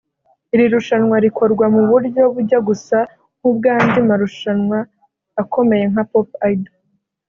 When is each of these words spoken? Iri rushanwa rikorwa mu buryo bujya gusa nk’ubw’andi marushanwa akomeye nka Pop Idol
Iri 0.53 0.65
rushanwa 0.73 1.15
rikorwa 1.25 1.65
mu 1.75 1.81
buryo 1.89 2.23
bujya 2.33 2.59
gusa 2.67 2.97
nk’ubw’andi 3.37 3.99
marushanwa 4.09 4.77
akomeye 5.41 5.83
nka 5.91 6.03
Pop 6.11 6.27
Idol 6.51 6.73